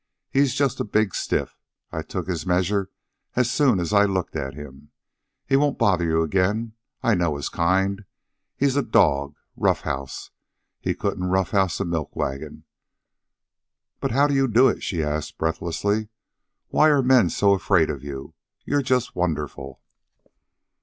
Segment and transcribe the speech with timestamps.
[0.31, 1.59] "He's just a big stiff.
[1.91, 2.89] I took his measure
[3.35, 4.89] as soon as I looked at him.
[5.45, 6.73] He won't bother you again.
[7.03, 8.05] I know his kind.
[8.57, 9.35] He's a dog.
[9.55, 10.31] Roughhouse?
[10.79, 12.63] He couldn't rough house a milk wagon."
[13.99, 16.09] "But how do you do it?" she asked breathlessly.
[16.69, 18.33] "Why are men so afraid of you?
[18.65, 19.83] You're just wonderful."